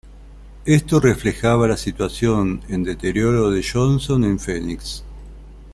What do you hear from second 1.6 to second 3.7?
la situación en deterioro de